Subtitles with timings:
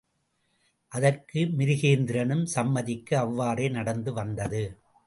[0.91, 4.63] அதற்கு மிருகேந்திரனும் சம்மதிக்க, அவ்வாறே நடந்து வந்தது.